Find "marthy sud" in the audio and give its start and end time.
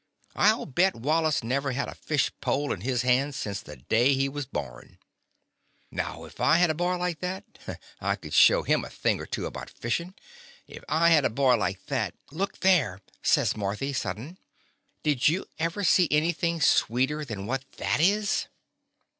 13.55-14.15